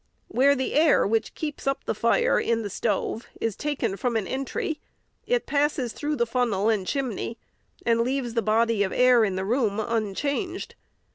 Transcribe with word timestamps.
Where 0.29 0.55
the 0.55 0.73
air 0.73 1.05
which 1.05 1.35
keeps 1.35 1.67
up 1.67 1.85
the 1.85 1.93
fire 1.93 2.39
in 2.39 2.63
the 2.63 2.71
stove 2.71 3.27
is 3.39 3.55
taken 3.55 3.95
from 3.95 4.15
an 4.15 4.25
entry, 4.25 4.79
it 5.27 5.45
passes 5.45 5.93
through 5.93 6.15
the 6.15 6.25
funnel 6.25 6.69
and 6.69 6.87
chimney, 6.87 7.37
and 7.85 8.01
leaves 8.01 8.33
the 8.33 8.41
body 8.41 8.81
of 8.81 8.91
air 8.91 9.23
in 9.23 9.35
the 9.35 9.45
room 9.45 9.79
unchanged. 9.79 10.73